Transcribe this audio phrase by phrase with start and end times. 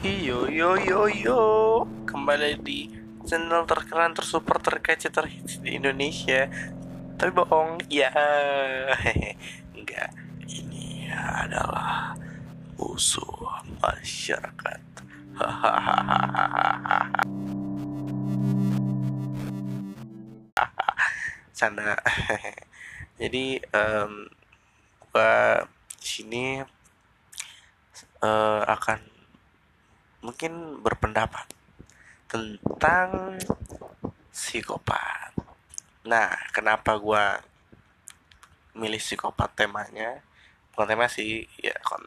[0.00, 1.40] Yo yo yo yo.
[2.08, 2.88] Kembali di
[3.24, 6.48] channel terkeren tersuper terkece terhits di Indonesia.
[7.20, 8.12] Tapi bohong ya
[9.76, 10.10] enggak.
[10.48, 12.16] Ini adalah
[12.76, 14.82] musuh masyarakat.
[15.40, 17.12] Hahaha
[21.60, 21.92] canda.
[23.20, 23.60] Jadi
[25.10, 25.66] gua
[26.00, 26.44] di sini
[28.22, 29.00] uh, akan
[30.24, 31.50] mungkin berpendapat
[32.30, 33.36] tentang
[34.30, 35.34] psikopat.
[36.06, 37.42] Nah, kenapa gua
[38.78, 40.22] milih psikopat temanya?
[40.72, 42.00] Bukan tema sih, ya kon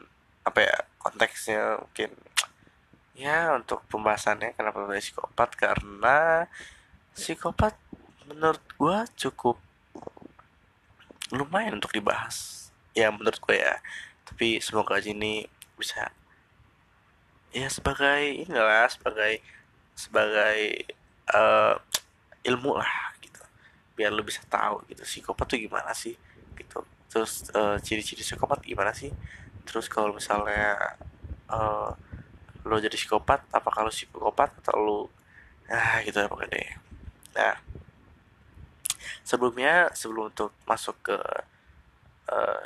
[0.44, 2.12] apa ya konteksnya mungkin
[3.16, 6.44] ya untuk pembahasannya kenapa milih psikopat karena
[7.16, 7.72] psikopat
[8.28, 9.56] menurut gua cukup
[11.32, 12.63] lumayan untuk dibahas
[12.94, 13.78] ya menurut gue ya.
[14.24, 15.44] Tapi semoga aja ini
[15.74, 16.08] bisa
[17.54, 19.38] ya sebagai inilah sebagai
[19.94, 20.90] sebagai
[21.30, 21.78] uh,
[22.42, 23.42] ilmu lah gitu.
[23.94, 25.02] Biar lu bisa tahu gitu.
[25.02, 26.14] Psikopat tuh gimana sih
[26.58, 26.82] gitu.
[27.10, 29.10] Terus uh, ciri-ciri psikopat gimana sih?
[29.66, 30.96] Terus kalau misalnya
[31.50, 31.94] uh,
[32.64, 35.00] lo jadi psikopat apa kalau psikopat atau lu
[35.64, 36.70] nah gitu ya pokoknya deh.
[37.36, 37.54] Nah
[39.24, 41.16] sebelumnya sebelum untuk masuk ke
[42.28, 42.64] uh,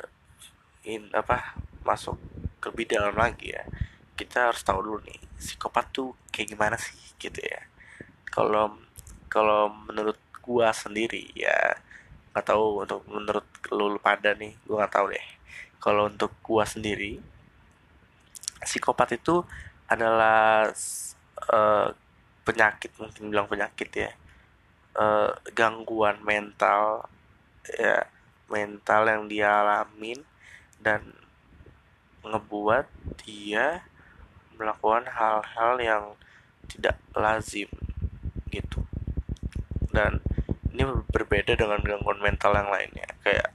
[0.89, 1.53] in apa
[1.85, 2.17] masuk
[2.57, 3.63] ke lebih dalam lagi ya.
[4.17, 7.61] Kita harus tahu dulu nih psikopat tuh kayak gimana sih gitu ya.
[8.27, 8.75] Kalau
[9.29, 11.77] kalau menurut gua sendiri ya
[12.33, 15.27] nggak tahu untuk menurut lu, pada nih gua nggak tahu deh.
[15.79, 17.21] Kalau untuk gua sendiri
[18.59, 19.45] psikopat itu
[19.87, 20.67] adalah
[21.47, 21.87] uh,
[22.43, 24.11] penyakit mungkin bilang penyakit ya.
[24.99, 27.07] Uh, gangguan mental
[27.69, 28.03] ya
[28.49, 30.17] mental yang dia alamin
[30.79, 31.13] dan
[32.23, 32.87] ngebuat
[33.23, 33.83] dia
[34.59, 36.03] melakukan hal-hal yang
[36.67, 37.67] tidak lazim
[38.51, 38.83] gitu.
[39.89, 40.19] Dan
[40.71, 43.51] ini berbeda dengan gangguan mental yang lainnya kayak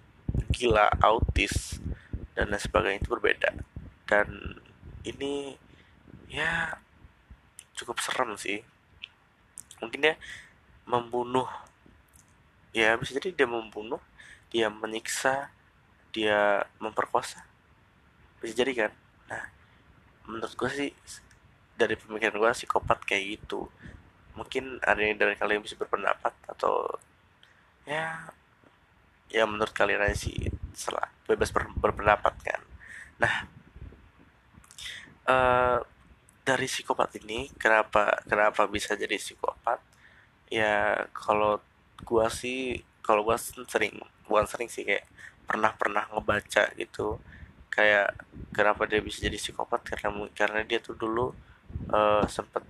[0.51, 1.79] gila autis
[2.35, 3.51] dan lain sebagainya itu berbeda.
[4.09, 4.59] Dan
[5.07, 5.55] ini
[6.29, 6.81] ya
[7.79, 8.65] cukup serem sih.
[9.79, 10.17] Mungkin dia
[10.85, 11.49] membunuh
[12.75, 14.03] ya bisa jadi dia membunuh
[14.51, 15.49] dia menyiksa
[16.15, 17.43] dia memperkosa.
[18.39, 18.93] Bisa jadi kan?
[19.27, 19.45] Nah
[20.31, 20.91] menurut gue sih
[21.75, 23.67] dari pemikiran gue psikopat kayak gitu.
[24.39, 26.87] Mungkin ada yang dari kalian bisa berpendapat atau
[27.85, 28.31] ya
[29.29, 32.63] ya menurut kalian aja sih setelah bebas ber, berpendapat kan.
[33.19, 33.35] Nah
[35.27, 35.79] uh,
[36.47, 39.83] dari psikopat ini kenapa kenapa bisa jadi psikopat?
[40.47, 41.59] Ya kalau
[42.07, 43.99] gua sih kalau gua sering
[44.31, 45.05] bukan sering sih kayak
[45.45, 47.21] pernah pernah ngebaca gitu
[47.75, 48.15] kayak
[48.55, 49.83] kenapa dia bisa jadi psikopat?
[49.83, 51.35] Karena karena dia tuh dulu
[51.91, 52.63] uh, eh, sempat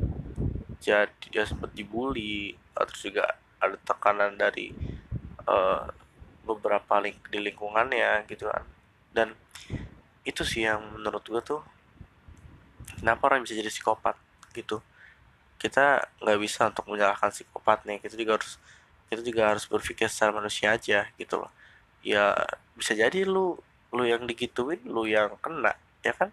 [0.80, 3.24] jadi dia sempat dibully terus juga
[3.56, 4.68] ada tekanan dari
[5.48, 5.88] uh,
[6.44, 8.64] beberapa link di lingkungannya gitu kan.
[9.12, 9.28] Dan
[10.24, 11.60] itu sih yang menurut gue tuh
[13.00, 14.16] kenapa orang bisa jadi psikopat
[14.56, 14.80] gitu?
[15.60, 18.60] Kita nggak bisa untuk menyalahkan psikopat nih kita juga harus
[19.08, 21.52] kita juga harus berpikir secara manusia aja gitu loh
[22.04, 22.36] ya
[22.76, 23.56] bisa jadi lu
[23.94, 25.72] lu yang digituin lu yang kena
[26.04, 26.30] ya kan?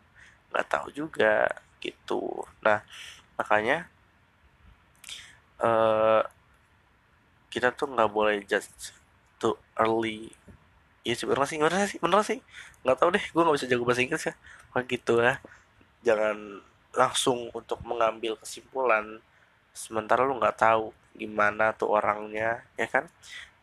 [0.51, 1.47] Nggak tahu juga
[1.79, 2.43] gitu.
[2.59, 2.83] Nah
[3.39, 3.87] makanya
[5.63, 6.21] uh,
[7.47, 8.93] kita tuh nggak boleh just
[9.39, 10.29] too early.
[11.01, 12.39] Ya sebenarnya sih bener sih bener sih.
[12.83, 14.35] Nggak tahu deh gue nggak bisa jago bahasa Inggris ya.
[14.75, 15.35] Kayak gitu ya.
[16.05, 16.37] Jangan
[16.91, 19.23] langsung untuk mengambil kesimpulan
[19.71, 23.07] sementara lu nggak tahu gimana tuh orangnya ya kan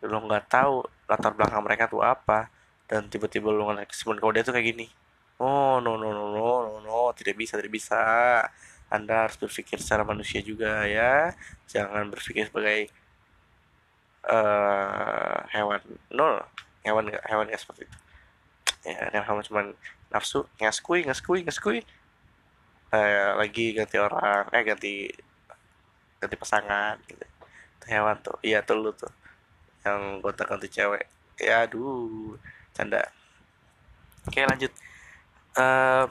[0.03, 2.51] lu nggak tahu latar belakang mereka tuh apa.
[2.89, 3.53] Dan tiba-tiba
[3.85, 4.87] kesimpulan kalau dia tuh kayak gini.
[5.39, 7.01] Oh no no no no no no.
[7.15, 7.99] Tidak bisa tidak bisa.
[8.89, 11.37] Anda harus berpikir secara manusia juga ya.
[11.69, 12.89] Jangan berpikir sebagai
[14.25, 15.81] uh, hewan.
[16.13, 16.41] No,
[16.87, 17.99] hewan hewan nggak seperti itu.
[18.89, 19.61] Ya hewan cuma
[20.09, 21.79] nafsu ngaskui ngaskui ngaskui
[22.89, 24.93] eh, lagi ganti orang eh ganti
[26.21, 27.25] ganti pasangan gitu.
[27.79, 28.37] Itu hewan tuh.
[28.41, 29.13] Iya tuh lu tuh
[29.89, 31.09] yang gonta ganti cewek.
[31.41, 32.37] Ya aduh
[32.77, 33.09] canda.
[34.29, 34.73] Oke lanjut.
[35.57, 36.11] Um,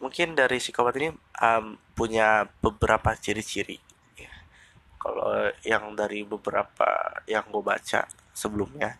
[0.00, 1.12] mungkin dari psikopat ini
[1.44, 3.78] um, punya beberapa ciri-ciri.
[4.16, 4.32] Ya.
[5.00, 8.96] kalau yang dari beberapa yang gue baca sebelumnya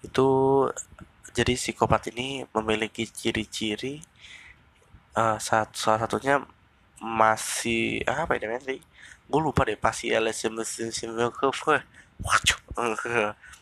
[0.00, 0.28] itu
[1.36, 4.00] jadi psikopat ini memiliki ciri-ciri
[5.16, 6.42] uh, salah satunya
[7.00, 8.76] masih apa ya namanya
[9.30, 10.58] gue lupa deh pasti LSM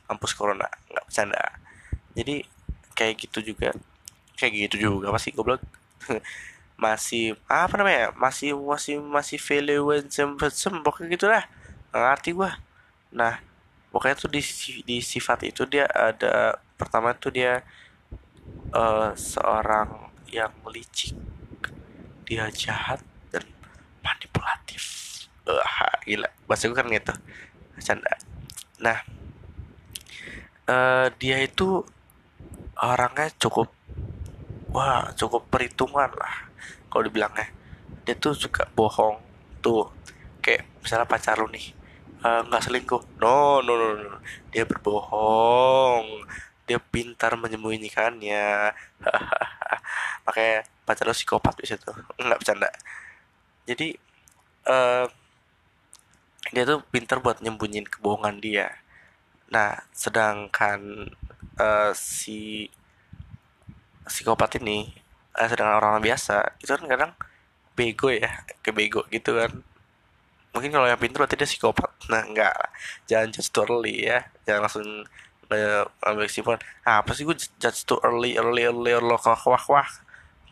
[0.08, 1.42] kampus corona nggak bercanda.
[2.14, 2.42] Jadi
[2.94, 3.74] kayak gitu juga.
[4.38, 5.62] Kayak gitu juga masih goblok?
[6.78, 9.98] Masih apa namanya masih masih masih value
[10.54, 11.44] sem pokoknya gitulah.
[11.90, 12.54] Nggak ngerti gua.
[13.10, 13.42] Nah
[13.90, 14.38] pokoknya tuh di
[14.86, 17.66] di sifat itu dia ada pertama tuh dia
[18.70, 21.18] uh, seorang yang licik.
[22.22, 23.02] Dia jahat
[23.34, 23.42] dan
[23.98, 24.86] manipulatif.
[25.50, 25.58] Uh,
[26.06, 26.30] gila.
[26.46, 27.14] Bahasa gue kan gitu.
[27.82, 28.27] Canda
[28.78, 29.02] nah
[30.70, 31.82] uh, dia itu
[32.78, 33.72] orangnya cukup
[34.70, 36.34] wah cukup perhitungan lah.
[36.88, 37.48] Kalau dibilangnya
[38.04, 39.18] dia tuh suka bohong
[39.60, 39.90] tuh.
[40.40, 41.74] Kayak misalnya pacar lu nih
[42.22, 43.02] nggak uh, selingkuh.
[43.22, 44.18] No, no no no
[44.52, 46.26] dia berbohong.
[46.68, 48.72] Dia pintar menyembunyikannya.
[50.28, 51.90] Makanya pacar lo psikopat di situ.
[52.20, 52.68] Nggak bercanda.
[53.68, 53.96] Jadi
[54.68, 55.06] uh,
[56.54, 58.68] dia tuh pintar buat nyembunyiin kebohongan dia.
[59.52, 61.12] Nah sedangkan
[61.60, 62.68] uh, si
[64.08, 64.88] psikopat ini
[65.36, 67.12] uh, sedangkan orang, orang biasa itu kan kadang
[67.76, 69.52] bego ya ke bego gitu kan.
[70.56, 71.90] Mungkin kalau yang pintar berarti dia psikopat.
[72.12, 72.56] Nah enggak.
[73.08, 74.26] Jangan just totally ya.
[74.48, 74.88] Jangan langsung
[76.04, 79.64] ambil kesimpulan ah, apa sih gue judge too early early early lo wah wah.
[79.68, 79.90] Wah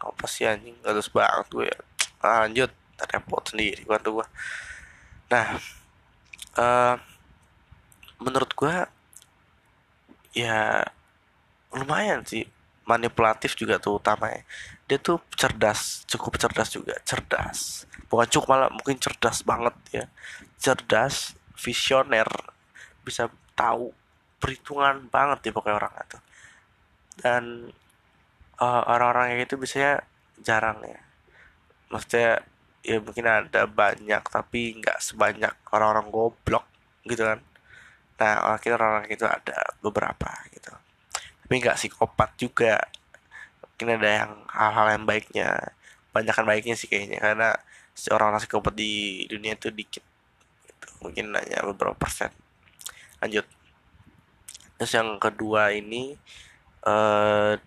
[0.00, 0.76] apa sih anjing?
[0.84, 1.78] Gak terus banget gue ya.
[2.25, 2.70] Lanjut
[3.04, 4.26] repot sendiri bantu gue
[5.26, 5.58] nah
[6.56, 6.96] uh,
[8.20, 8.74] menurut gue
[10.36, 10.84] ya
[11.72, 12.44] lumayan sih.
[12.86, 14.46] Manipulatif juga tuh utamanya.
[14.86, 16.94] Dia tuh cerdas cukup cerdas juga.
[17.02, 17.82] Cerdas.
[18.06, 20.04] Bukan cukup malah mungkin cerdas banget ya.
[20.58, 22.30] Cerdas visioner.
[23.02, 23.26] Bisa
[23.58, 23.90] tahu
[24.38, 26.18] perhitungan banget ya pokoknya orang itu
[27.20, 27.72] dan
[28.60, 29.92] uh, orang-orang kayak gitu biasanya
[30.44, 31.00] jarang ya.
[31.88, 32.44] Maksudnya
[32.86, 36.64] ya mungkin ada banyak tapi nggak sebanyak orang-orang goblok
[37.02, 37.42] gitu kan.
[38.22, 40.70] Nah orang kita orang-orang itu ada beberapa gitu.
[41.42, 42.78] Tapi nggak psikopat juga.
[43.74, 45.48] Mungkin ada yang hal-hal yang baiknya
[46.14, 47.50] banyakkan baiknya sih kayaknya karena
[47.92, 50.04] si orang-orang psikopat di dunia itu dikit
[50.64, 50.86] gitu.
[51.02, 52.30] mungkin hanya beberapa persen.
[53.18, 53.44] Lanjut.
[54.78, 56.14] Terus yang kedua ini
[56.86, 57.58] uh,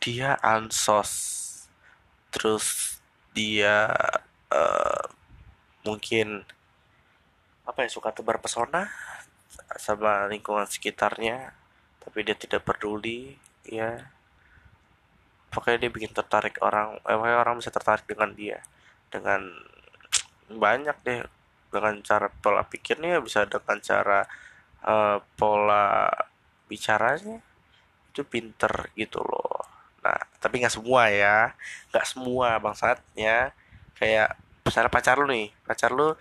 [0.00, 1.12] dia ansos.
[2.32, 2.98] Terus
[3.36, 3.92] dia
[4.52, 5.04] uh,
[5.84, 6.44] mungkin
[7.68, 8.88] apa ya suka tebar pesona
[9.76, 11.52] sama lingkungan sekitarnya
[12.00, 13.36] tapi dia tidak peduli
[13.68, 14.08] ya.
[15.48, 18.60] Pokoknya dia bikin tertarik orang eh, orang bisa tertarik dengan dia
[19.08, 19.48] dengan
[20.48, 21.20] banyak deh
[21.68, 24.24] dengan cara pola pikirnya bisa dengan cara
[24.84, 26.08] uh, pola
[26.68, 27.40] bicaranya.
[28.12, 29.64] Itu pinter gitu loh.
[30.04, 31.52] Nah tapi nggak semua ya
[31.92, 33.52] nggak semua bangsatnya
[33.98, 35.50] kayak misalnya pacar lu nih.
[35.66, 36.14] Pacar lu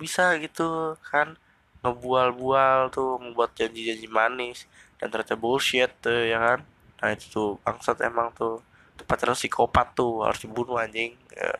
[0.00, 1.36] bisa gitu kan
[1.80, 4.68] ngebual-bual tuh membuat janji-janji manis
[5.00, 6.60] dan ternyata bullshit tuh ya kan?
[7.00, 8.60] Nah itu tuh bangsat emang tuh.
[9.08, 11.16] Pacar lu psikopat tuh harus dibunuh anjing.
[11.32, 11.56] Ya.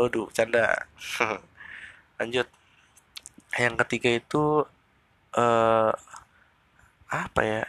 [0.00, 0.88] Aduh, canda
[2.18, 2.48] lanjut.
[3.54, 4.44] Yang ketiga itu
[5.36, 5.92] uh,
[7.12, 7.62] apa ya?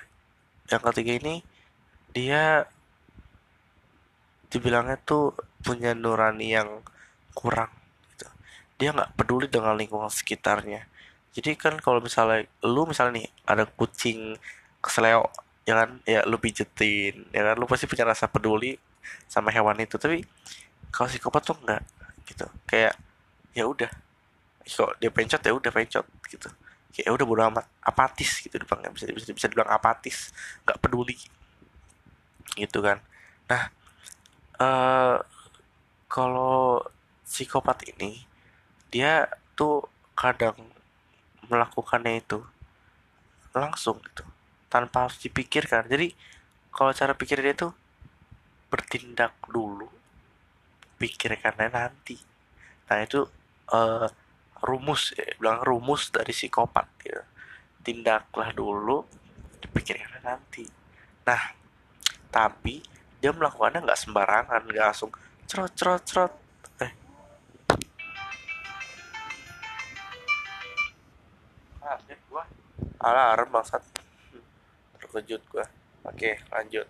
[0.71, 1.35] Yang ketiga ini
[2.15, 2.65] dia
[4.53, 5.33] dibilangnya tuh
[5.65, 6.69] punya nurani yang
[7.33, 7.69] kurang
[8.13, 8.27] gitu.
[8.77, 10.85] dia nggak peduli dengan lingkungan sekitarnya.
[11.33, 14.37] Jadi kan kalau misalnya lu misalnya nih ada kucing
[14.79, 15.33] kesleo
[15.65, 15.89] ya kan?
[16.05, 17.55] Ya lu pijetin ya kan?
[17.57, 18.77] Lu pasti punya rasa peduli
[19.25, 19.97] sama hewan itu.
[19.97, 20.21] Tapi
[20.93, 21.81] kalau psikopat tuh enggak
[22.29, 22.45] gitu.
[22.69, 22.93] Kayak
[23.57, 23.91] ya udah.
[24.63, 26.49] Kok dia pencet ya udah pencet gitu.
[26.93, 27.65] Kayak ya udah bodo amat.
[27.81, 30.29] Apatis gitu dibilang bisa bisa bisa dibilang apatis.
[30.69, 31.17] Nggak peduli.
[32.53, 33.01] Gitu kan.
[33.49, 33.63] Nah
[34.61, 35.17] uh,
[36.05, 36.85] kalau
[37.33, 38.21] psikopat ini
[38.93, 39.25] dia
[39.57, 40.53] tuh kadang
[41.49, 42.45] melakukannya itu
[43.57, 44.21] langsung gitu
[44.69, 45.89] tanpa harus dipikirkan.
[45.89, 46.13] Jadi
[46.69, 47.73] kalau cara pikir dia tuh
[48.69, 49.89] bertindak dulu
[51.01, 52.17] pikirkannya nanti.
[52.89, 53.25] Nah itu
[53.73, 54.09] uh,
[54.61, 57.21] rumus ya, bilang rumus dari psikopat gitu.
[57.83, 59.03] tindaklah dulu
[59.61, 60.69] dipikirkan nanti.
[61.25, 61.53] Nah
[62.33, 62.81] tapi
[63.21, 65.13] dia melakukannya nggak sembarangan nggak langsung
[65.45, 66.33] cerot cerot cerot
[73.03, 73.83] alarm bangsat
[74.97, 75.67] terkejut gua.
[76.07, 76.87] Oke lanjut.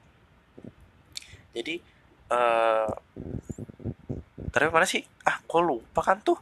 [1.53, 1.81] Jadi
[2.29, 2.93] uh,
[4.53, 5.01] tapi mana sih?
[5.25, 6.37] Ah gua lupa kan tuh?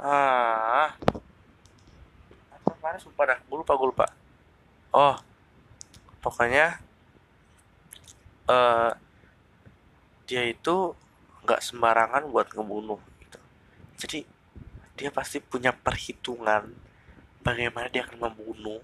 [0.00, 0.96] Ah.
[2.50, 2.98] Apa kemarin?
[2.98, 4.06] Sumpah dah gue lupa gue lupa.
[4.96, 5.16] Oh
[6.24, 6.80] pokoknya
[8.48, 8.96] uh,
[10.24, 10.96] dia itu
[11.44, 13.38] nggak sembarangan buat ngebunuh gitu.
[14.00, 14.18] Jadi
[14.96, 16.72] dia pasti punya perhitungan
[17.44, 18.80] bagaimana dia akan membunuh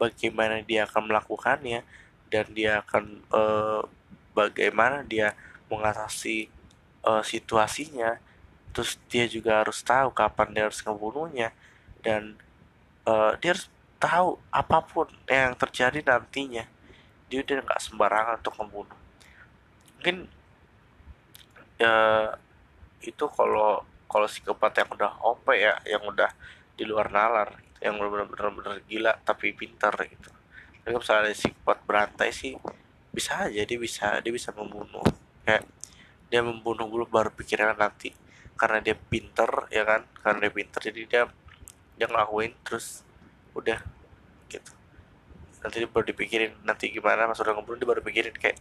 [0.00, 1.86] bagaimana dia akan melakukannya
[2.28, 3.82] dan dia akan uh,
[4.34, 5.38] bagaimana dia
[5.70, 6.50] mengatasi
[7.06, 8.18] uh, situasinya.
[8.74, 11.54] Terus dia juga harus tahu kapan dia harus ngebunuhnya
[12.02, 12.34] dan
[13.06, 13.70] uh, dia harus
[14.02, 16.66] tahu apa pun yang terjadi nantinya.
[17.30, 18.98] Dia udah nggak sembarangan untuk membunuh
[20.04, 20.28] mungkin
[21.80, 22.28] ya
[23.00, 26.28] itu kalau kalau psikopat yang udah OP ya yang udah
[26.76, 30.30] di luar nalar yang benar-benar gila tapi pintar gitu.
[30.84, 32.54] Tapi misalnya psikopat berantai sih
[33.14, 35.04] bisa aja dia bisa dia bisa membunuh.
[35.42, 35.64] Kayak
[36.28, 38.12] dia membunuh dulu baru pikiran nanti
[38.54, 40.06] karena dia pinter ya kan?
[40.20, 41.22] Karena dia pinter jadi dia
[41.94, 43.02] dia ngelakuin terus
[43.54, 43.80] udah
[44.50, 44.72] gitu.
[45.62, 48.58] Nanti dia baru dipikirin nanti gimana pas udah ngebunuh dia baru pikirin kayak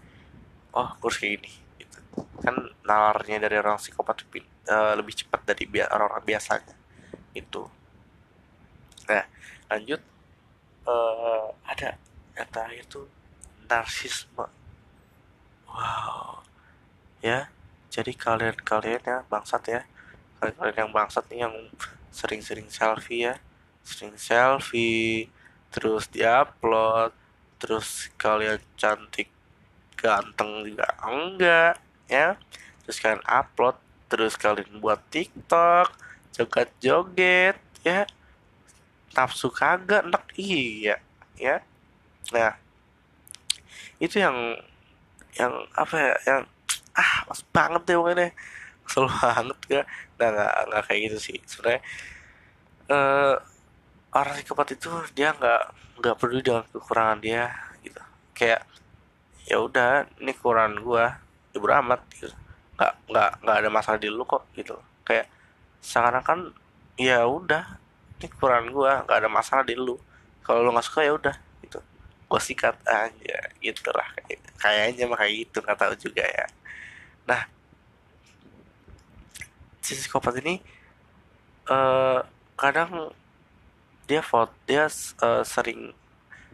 [0.74, 1.52] oh harus kayak gini
[1.82, 2.00] gitu.
[2.42, 2.56] Kan
[2.88, 4.26] nalarnya dari orang psikopat
[4.70, 6.76] uh, lebih cepat dari orang-orang biasanya
[7.34, 7.66] itu
[9.10, 9.26] nah
[9.72, 10.02] lanjut
[10.88, 11.98] uh, ada
[12.34, 13.08] terakhir tuh
[13.68, 14.46] narsisme.
[15.68, 16.44] Wow
[17.24, 17.48] ya.
[17.88, 19.82] Jadi kalian-kalian ya bangsat ya.
[20.38, 21.56] Kalian-kalian yang bangsat nih yang
[22.12, 23.36] sering-sering selfie ya.
[23.82, 25.32] Sering selfie
[25.74, 27.16] terus diupload
[27.58, 29.32] terus kalian cantik
[29.96, 31.80] ganteng juga enggak
[32.12, 32.36] ya.
[32.84, 33.80] Terus kalian upload
[34.12, 35.90] terus kalian buat tiktok
[36.34, 38.06] joget-joget ya
[39.14, 40.98] nafsu kagak enak iya
[41.38, 41.62] ya.
[42.34, 42.58] Nah
[44.02, 44.36] itu yang
[45.38, 46.42] yang apa ya yang
[46.94, 48.30] ah mas banget deh pokoknya.
[48.84, 49.86] Kesel banget gak
[50.20, 51.38] nah nggak nggak kayak gitu sih.
[51.48, 51.82] Sebenarnya
[52.92, 53.36] uh,
[54.14, 55.64] orang psikopat itu dia nggak
[56.04, 57.54] nggak peduli dengan kekurangan dia
[57.86, 58.02] gitu.
[58.36, 58.62] Kayak
[59.48, 61.06] ya udah ini kekurangan gua
[61.54, 62.36] ya amat gitu.
[62.78, 64.76] Nggak nggak nggak ada masalah di lu kok gitu.
[65.06, 65.30] Kayak
[65.84, 66.40] sekarang kan
[66.98, 67.83] ya udah
[68.24, 70.00] ini kekurangan gua nggak ada masalah di lu
[70.40, 71.84] kalau lu nggak suka ya udah gitu
[72.32, 74.08] gua sikat aja gitu lah
[74.58, 76.48] kayaknya mah kayak gitu nggak tahu juga ya
[77.24, 77.48] Nah,
[79.80, 80.60] si psikopat ini
[81.72, 82.20] uh,
[82.60, 83.16] kadang
[84.04, 84.92] dia foto dia
[85.24, 85.96] uh, sering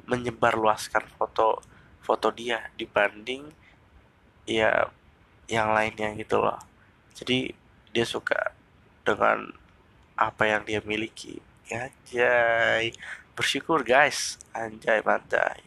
[0.06, 1.62] menyebarluaskan foto
[2.06, 3.50] foto dia dibanding
[4.46, 4.90] ya
[5.50, 6.62] yang lainnya gitu loh.
[7.18, 7.54] Jadi
[7.90, 8.54] dia suka
[9.02, 9.50] dengan
[10.14, 11.42] apa yang dia miliki.
[11.70, 12.94] Anjay.
[13.38, 14.42] Bersyukur guys.
[14.52, 15.62] Anjay, mantai.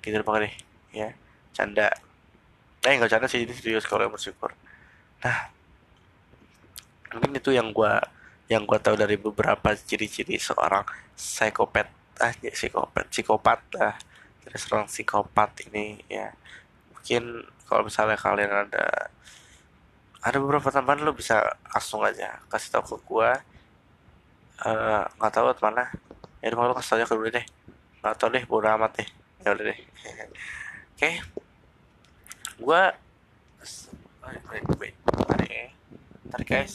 [0.00, 0.54] Gitu banget deh,
[0.94, 1.08] ya.
[1.52, 1.90] Canda
[2.80, 4.56] eh nggak canda sih ini serius kalau yang bersyukur
[5.20, 5.52] nah
[7.12, 7.92] mungkin itu yang gue
[8.48, 11.92] yang gue tahu dari beberapa ciri-ciri seorang psikopat
[12.24, 13.94] ah ya, psikopat psikopat lah
[14.40, 16.32] dari seorang psikopat ini ya
[16.88, 19.12] mungkin kalau misalnya kalian ada
[20.20, 22.96] ada beberapa tambahan lo bisa langsung aja kasih tahu ke
[24.66, 25.88] uh, nggak tahu mana
[26.40, 27.46] ya udah lo kasih aja ke gue deh.
[28.00, 29.08] Nggak tahu deh bodo amat deh.
[29.44, 29.78] Ya udah deh.
[30.96, 31.10] Oke.
[34.50, 34.94] Wait, wait,
[36.30, 36.74] tarik guys.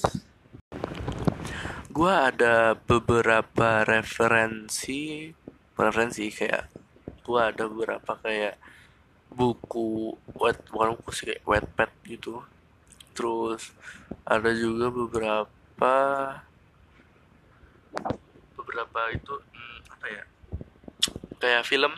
[1.92, 5.32] Gue ada beberapa referensi
[5.76, 6.68] referensi kayak
[7.24, 8.60] gue ada beberapa kayak
[9.32, 12.44] buku wet bukan buku sih kayak wetpad gitu.
[13.16, 13.72] Terus
[14.28, 15.96] ada juga beberapa
[18.56, 20.24] beberapa itu hmm, apa ya?
[21.40, 21.94] Kayak film.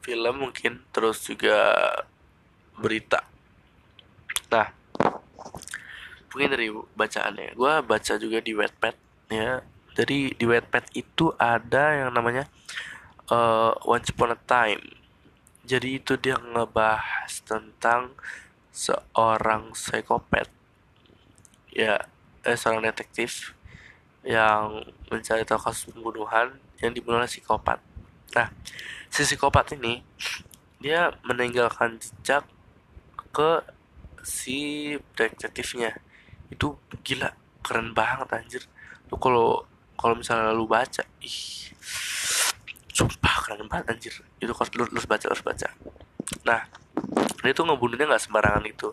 [0.00, 1.76] Film mungkin terus juga
[2.80, 3.22] berita.
[4.50, 4.80] Nah
[6.30, 7.58] mungkin dari bacaannya.
[7.58, 8.96] Gue baca juga di wetpad
[9.30, 9.60] ya.
[9.98, 12.46] Jadi di wetpad itu ada yang namanya
[13.28, 14.80] uh, Once Upon a Time.
[15.66, 18.16] Jadi itu dia ngebahas tentang
[18.70, 20.48] seorang psikopat.
[21.70, 22.10] Ya
[22.42, 23.54] eh, seorang detektif
[24.24, 26.52] yang mencari tahu kasus pembunuhan
[26.84, 27.80] yang dibunuh oleh psikopat.
[28.36, 28.52] Nah
[29.08, 30.04] si psikopat ini
[30.80, 32.44] dia meninggalkan jejak
[33.32, 33.64] ke
[34.20, 35.96] si detektifnya.
[36.52, 37.32] Itu gila
[37.64, 38.62] keren banget anjir.
[39.08, 39.64] Lu kalau
[39.96, 41.72] kalau misalnya lu baca ih
[42.92, 44.14] sumpah keren banget anjir.
[44.40, 45.68] Itu lu, lu harus baca harus baca.
[46.44, 46.60] Nah
[47.40, 48.92] dia tuh ngebunuhnya nggak sembarangan itu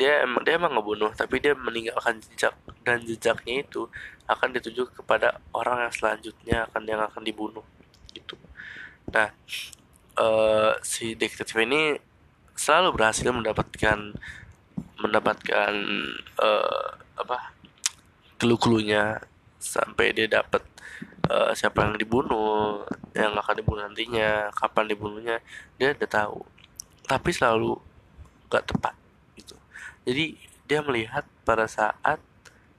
[0.00, 3.84] dia emang dia emang ngebunuh tapi dia meninggalkan jejak dan jejaknya itu
[4.24, 7.62] akan dituju kepada orang yang selanjutnya akan yang akan dibunuh
[8.16, 8.40] gitu.
[9.12, 9.28] Nah
[10.16, 12.00] uh, si detektif ini
[12.56, 14.16] selalu berhasil mendapatkan
[15.04, 15.72] mendapatkan
[16.40, 16.88] uh,
[17.20, 17.52] apa
[18.40, 19.20] clue-cluenya
[19.60, 20.64] sampai dia dapat
[21.28, 25.36] uh, siapa yang dibunuh yang akan dibunuh nantinya kapan dibunuhnya
[25.76, 26.40] dia udah tahu.
[27.04, 27.76] Tapi selalu
[28.48, 28.99] gak tepat
[30.04, 32.22] jadi dia melihat pada saat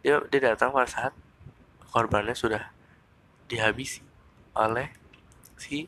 [0.01, 1.13] dia dia datang pada saat
[1.93, 2.73] korbannya sudah
[3.45, 4.01] dihabisi
[4.57, 4.89] oleh
[5.59, 5.85] si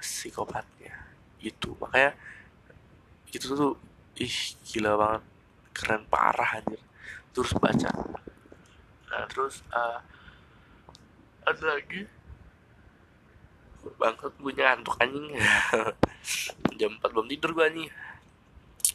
[0.00, 0.94] psikopatnya.
[1.42, 2.16] Itu makanya
[3.28, 3.74] itu tuh
[4.16, 5.22] ih gila banget.
[5.76, 6.80] Keren parah anjir.
[7.36, 7.90] Terus baca.
[9.12, 10.00] Nah terus uh,
[11.44, 12.08] ada lagi.
[13.98, 15.26] Bangkit punya ngantuk anjing.
[16.78, 17.90] Jam 4 belum tidur gue anjing.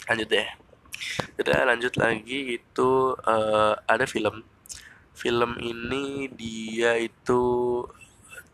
[0.09, 0.62] Lanjut deh
[1.39, 2.89] udah lanjut lagi itu
[3.25, 4.45] uh, ada film.
[5.13, 7.41] Film ini dia itu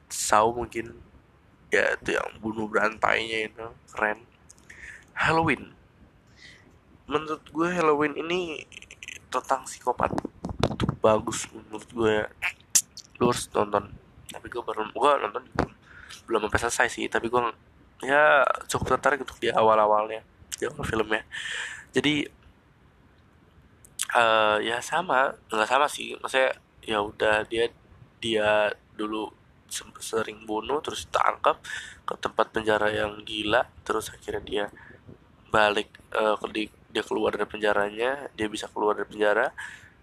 [0.10, 0.98] Saw mungkin.
[1.70, 4.26] Ya itu yang bunuh berantainya itu keren.
[5.14, 5.72] Halloween.
[7.06, 8.66] Menurut gue Halloween ini
[9.30, 10.12] tentang psikopat.
[10.66, 12.16] Itu bagus menurut gue.
[13.22, 13.94] Lu harus nonton.
[14.30, 15.44] Tapi gue baru gue nonton
[16.26, 17.06] belum sampai selesai sih.
[17.06, 17.42] Tapi gue
[18.04, 20.24] ya cukup tertarik untuk di awal awalnya
[20.60, 21.24] di filmnya
[21.96, 22.30] jadi
[24.14, 26.16] uh, ya sama nggak sama sih.
[26.18, 26.52] Maksudnya
[26.86, 27.70] ya udah dia
[28.20, 29.30] dia dulu
[30.02, 31.62] sering bunuh terus tangkap
[32.04, 34.66] ke tempat penjara yang gila terus akhirnya dia
[35.54, 39.54] balik uh, ke di, dia keluar dari penjaranya dia bisa keluar dari penjara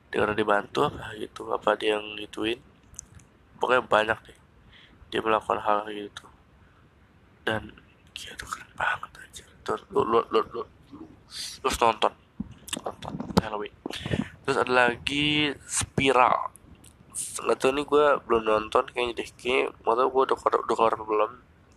[0.06, 2.60] dia dibantu apa gitu apa dia yang gituin.
[3.58, 4.38] Pokoknya banyak deh
[5.10, 6.26] dia melakukan hal gitu.
[7.46, 7.74] Dan
[8.14, 10.62] dia tuh keren banget aja terus lu lu lu lu,
[11.60, 12.12] terus nonton.
[12.82, 13.12] Nonton.
[13.42, 13.74] Halloween.
[14.46, 16.54] Terus ada lagi Spiral.
[17.16, 19.28] Nggak tahu nih gue belum nonton kayaknya deh.
[19.34, 21.32] Kayak mau tau gue udah keluar, udah keluar belum.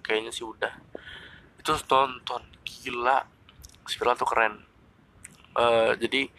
[0.06, 0.74] Kayaknya sih udah.
[1.58, 2.42] Itu nonton.
[2.66, 3.20] Gila.
[3.86, 4.66] Spiral tuh keren.
[5.58, 6.30] Uh, jadi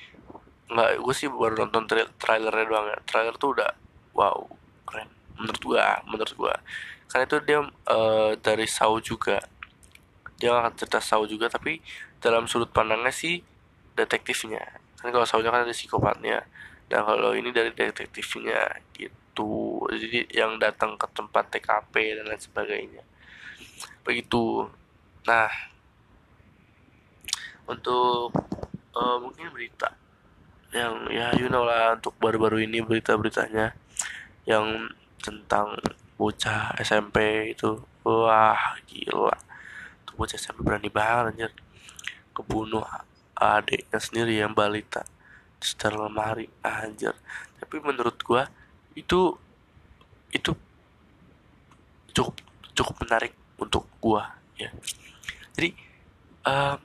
[0.71, 2.99] nggak gue sih baru nonton tra trailernya doang ya.
[3.05, 3.71] Trailer tuh udah
[4.14, 4.47] wow
[4.87, 5.11] keren.
[5.35, 6.55] Menurut gue menurut gue
[7.11, 9.43] karena itu dia uh, dari Saw juga.
[10.38, 11.83] Dia akan cerita Saw juga tapi
[12.21, 13.41] dalam sudut pandangnya sih
[13.97, 14.61] detektifnya.
[15.00, 16.45] Kan kalau Saw kan ada psikopatnya.
[16.87, 19.81] Dan kalau ini dari detektifnya gitu.
[19.89, 23.03] Jadi yang datang ke tempat TKP dan lain sebagainya.
[24.05, 24.69] Begitu.
[25.25, 25.49] Nah
[27.65, 28.35] untuk
[28.93, 29.95] uh, mungkin berita
[30.75, 33.73] yang ya you know lah untuk baru-baru ini berita-beritanya.
[34.45, 34.93] Yang
[35.25, 35.80] tentang
[36.21, 37.80] bocah SMP itu.
[38.04, 39.37] Wah gila.
[40.04, 41.52] Tuh bocah SMP berani banget anjir
[42.36, 42.84] kebunuh
[43.36, 45.04] adiknya sendiri yang balita.
[45.60, 47.12] Setelah lemari anjir.
[47.60, 48.49] Tapi menurut gua
[48.97, 49.36] itu
[50.32, 50.52] itu
[52.16, 52.34] cukup
[52.73, 54.73] cukup menarik untuk gua ya.
[55.56, 55.76] Jadi
[56.49, 56.76] uh,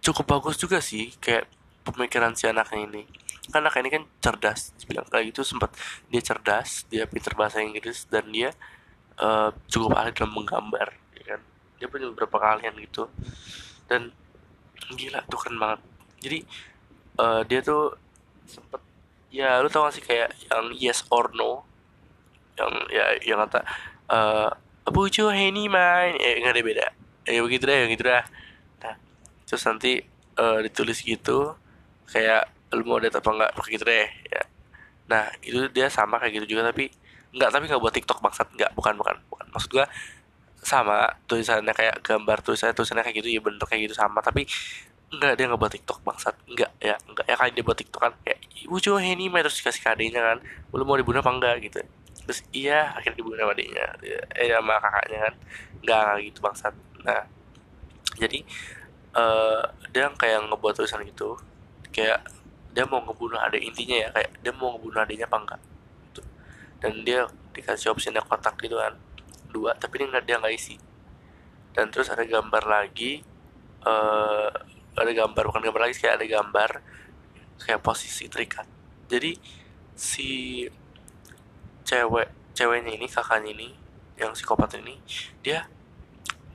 [0.00, 1.50] cukup bagus juga sih kayak
[1.84, 3.02] pemikiran si anaknya ini.
[3.46, 5.70] Kan anak ini kan cerdas bilang kayak gitu sempat
[6.10, 8.50] dia cerdas dia pintar bahasa Inggris dan dia
[9.20, 11.05] uh, cukup ahli dalam menggambar
[11.76, 13.08] dia punya beberapa kalian gitu.
[13.86, 14.12] Dan
[14.94, 15.80] gila tuh keren banget.
[16.22, 16.38] Jadi
[17.20, 17.96] uh, dia tuh
[18.46, 18.80] sempet
[19.34, 21.66] ya lu tau gak sih kayak yang yes or no?
[22.56, 23.60] Yang ya yang kata
[24.10, 24.50] uh,
[24.86, 26.14] Bucu Henny main.
[26.16, 26.86] Eh nggak ada beda.
[27.26, 28.24] Ya begitu deh yang gitu dah.
[28.82, 28.94] Nah
[29.44, 30.00] terus nanti
[30.38, 31.58] uh, ditulis gitu
[32.06, 34.42] kayak lu mau lihat apa enggak begitu deh ya.
[35.10, 36.90] Nah itu dia sama kayak gitu juga tapi
[37.36, 39.46] nggak tapi nggak buat TikTok maksud nggak bukan bukan bukan.
[39.50, 39.86] Maksud gua
[40.66, 44.50] sama tulisannya kayak gambar tulisannya tulisannya kayak gitu ya bener kayak gitu sama tapi
[45.06, 46.34] Enggak, dia nggak buat TikTok bangsat.
[46.50, 47.30] Enggak, ya, enggak.
[47.30, 50.38] Ya kan dia buat TikTok kan kayak ibu cowok ini mah terus dikasih kadenya kan.
[50.74, 51.78] Belum mau dibunuh apa enggak gitu.
[52.26, 53.86] Terus iya akhirnya dibunuh sama adiknya.
[54.34, 55.34] Eh sama kakaknya kan.
[55.78, 56.74] Enggak, enggak gitu bangsat.
[57.06, 57.22] Nah,
[58.18, 58.38] jadi
[59.14, 59.62] uh,
[59.94, 61.38] dia kayak ngebuat tulisan gitu.
[61.94, 62.26] Kayak
[62.76, 65.60] dia mau ngebunuh adik intinya ya kayak dia mau ngebunuh adiknya apa enggak
[66.12, 66.22] gitu.
[66.84, 67.20] dan dia
[67.56, 68.92] dikasih opsinya kotak gitu kan
[69.56, 70.76] dua tapi nggak dia nggak isi.
[71.72, 73.24] Dan terus ada gambar lagi
[73.84, 74.52] uh,
[74.96, 76.70] ada gambar bukan gambar lagi kayak ada gambar
[77.60, 78.68] kayak posisi terikat.
[79.08, 79.36] Jadi
[79.96, 80.64] si
[81.86, 83.68] cewek ceweknya ini kakaknya ini
[84.16, 84.96] yang psikopat ini
[85.44, 85.68] dia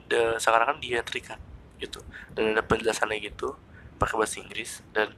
[0.10, 1.42] de, sekarang kan dia terikat
[1.82, 2.02] gitu.
[2.38, 3.58] Dan ada penjelasannya gitu
[4.02, 5.14] pakai bahasa Inggris dan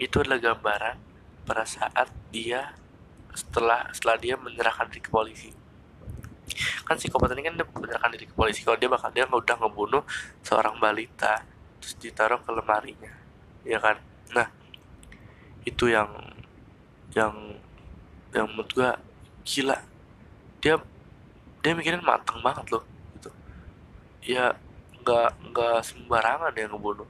[0.00, 0.96] itu adalah gambaran
[1.44, 2.72] pada saat dia
[3.36, 5.52] setelah setelah dia menyerahkan diri ke polisi
[6.84, 10.02] kan psikopat ini kan dia menyerahkan diri ke polisi kalau dia bakal dia udah ngebunuh
[10.42, 11.44] seorang balita
[11.78, 13.12] terus ditaruh ke lemarinya
[13.68, 14.00] ya kan?
[14.32, 14.48] Nah
[15.68, 16.08] itu yang
[17.12, 17.34] yang
[18.32, 18.90] yang menurut gua
[19.44, 19.78] gila.
[20.64, 20.80] Dia
[21.60, 22.84] dia mikirin matang banget loh
[23.16, 23.30] gitu.
[24.24, 24.56] Ya
[25.04, 27.08] nggak nggak sembarangan dia ngebunuh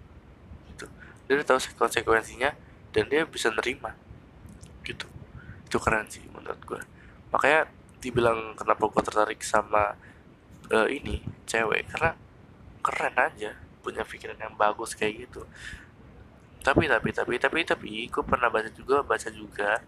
[0.75, 0.87] gitu.
[1.31, 2.51] Dia udah tahu konsekuensinya
[2.91, 3.95] dan dia bisa nerima
[4.83, 5.07] gitu.
[5.67, 6.83] Itu keren sih menurut gua.
[7.31, 9.95] Makanya dibilang kenapa gua tertarik sama
[10.73, 12.15] uh, ini cewek karena
[12.85, 15.43] keren aja punya pikiran yang bagus kayak gitu.
[16.61, 19.81] Tapi tapi tapi tapi tapi gue pernah baca juga baca juga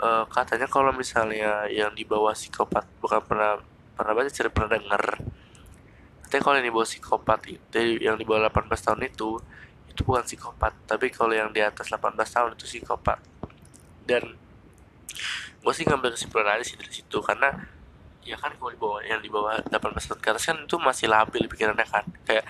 [0.00, 3.60] uh, katanya kalau misalnya yang di bawah psikopat bukan pernah
[3.92, 5.04] pernah baca cerita pernah denger.
[6.28, 9.30] Tapi kalau yang di bawah psikopat itu yang di bawah 18 tahun itu
[9.88, 13.20] itu bukan psikopat tapi kalau yang di atas 18 tahun itu psikopat.
[14.08, 14.38] Dan
[15.68, 17.20] gue sih ngambil kesimpulan aja sih dari situ.
[17.20, 17.52] Karena
[18.24, 21.12] ya kan kalau di bawah yang di bawah 18 tahun ke atas kan itu masih
[21.12, 22.08] labil pikirannya kan.
[22.24, 22.48] Kayak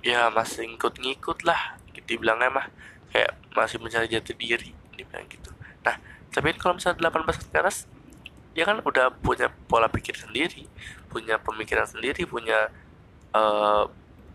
[0.00, 1.76] ya masih ngikut-ngikut lah
[2.08, 2.66] dibilangnya mah.
[3.12, 5.52] Kayak masih mencari jati diri dibilang gitu.
[5.84, 6.00] Nah
[6.32, 7.84] tapi kalau misalnya 18 tahun ke atas
[8.56, 10.68] dia kan udah punya pola pikir sendiri
[11.08, 12.68] punya pemikiran sendiri punya
[13.32, 13.84] uh,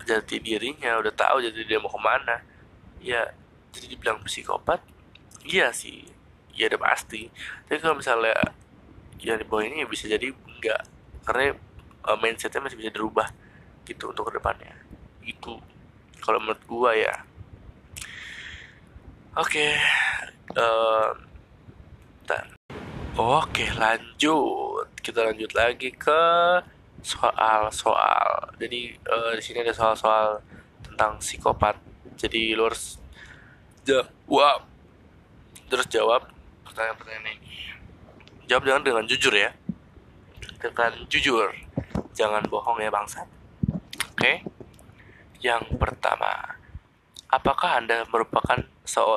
[0.06, 2.46] jati dirinya udah tahu jadi dia mau ke mana.
[3.02, 3.34] Ya
[3.74, 4.86] jadi dibilang psikopat
[5.46, 6.17] iya sih
[6.58, 7.30] ya udah pasti.
[7.70, 8.34] Tapi kalau misalnya
[9.22, 10.82] ya di bawah ini bisa jadi enggak
[11.26, 11.54] karena
[12.06, 13.30] uh, mindsetnya masih bisa dirubah
[13.86, 14.74] gitu untuk ke depannya
[15.26, 15.58] itu
[16.22, 17.16] kalau menurut gua ya.
[19.38, 19.72] Oke okay.
[20.58, 21.14] uh,
[23.18, 24.90] oke lanjut.
[24.98, 26.22] Kita lanjut lagi ke
[27.06, 28.54] soal-soal.
[28.58, 30.42] Jadi uh, di sini ada soal-soal
[30.82, 31.78] tentang psikopat.
[32.18, 32.98] Jadi lu harus
[33.86, 34.66] jawab.
[35.70, 36.37] Terus jawab
[36.68, 37.36] pertanyaan-pertanyaan ini.
[38.48, 39.52] Jawab jangan dengan jujur ya.
[40.60, 41.48] Dengan jujur.
[42.16, 43.28] Jangan bohong ya bangsat.
[44.16, 44.44] Oke?
[45.44, 46.58] Yang pertama
[47.28, 48.64] apakah anda merupakan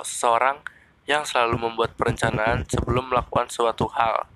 [0.04, 0.60] seorang
[1.06, 4.26] yang selalu membuat perencanaan sebelum melakukan suatu hal?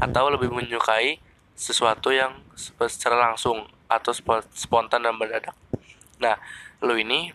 [0.00, 1.22] Atau lebih menyukai
[1.54, 2.42] sesuatu yang
[2.90, 4.10] secara langsung atau
[4.50, 5.54] spontan dan mendadak?
[6.18, 6.34] Nah
[6.82, 7.30] lo ini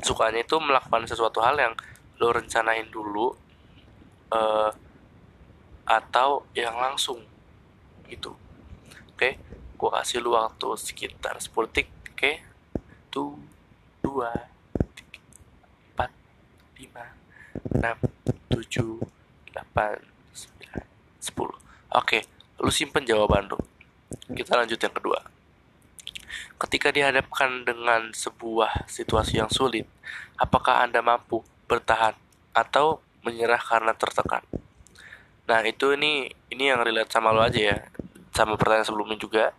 [0.00, 1.74] sukanya itu melakukan sesuatu hal yang
[2.20, 3.49] lo rencanain dulu
[4.30, 4.70] uh,
[5.86, 7.18] atau yang langsung
[8.06, 9.38] gitu oke okay?
[9.74, 12.34] gue kasih lu waktu sekitar 10 detik oke okay?
[13.10, 13.34] tuh
[14.00, 14.30] dua
[15.92, 16.10] empat
[16.78, 17.04] lima
[17.74, 17.98] enam
[18.50, 19.02] tujuh
[19.50, 19.98] delapan
[20.34, 20.86] sembilan
[21.18, 21.58] sepuluh
[21.94, 22.18] oke
[22.62, 23.58] lu simpen jawaban lu
[24.34, 25.18] kita lanjut yang kedua
[26.60, 29.86] ketika dihadapkan dengan sebuah situasi yang sulit
[30.38, 32.14] apakah anda mampu bertahan
[32.54, 34.44] atau menyerah karena tertekan.
[35.50, 37.76] Nah itu ini ini yang relate sama lo aja ya,
[38.32, 39.50] sama pertanyaan sebelumnya juga.